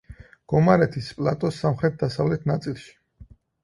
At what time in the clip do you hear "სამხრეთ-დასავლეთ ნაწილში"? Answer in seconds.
1.67-2.95